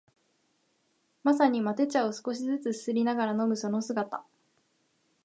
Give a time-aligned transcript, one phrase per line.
[1.23, 4.25] まさにマテ茶を少しづつすすりながら飲むその姿